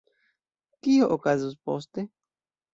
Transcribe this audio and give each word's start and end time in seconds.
Kio 0.87 1.11
okazos 1.17 1.55
poste? 1.69 2.09